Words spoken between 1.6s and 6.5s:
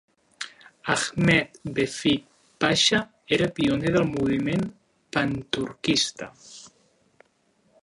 Vefik Pasha era pioner del moviment panturquista.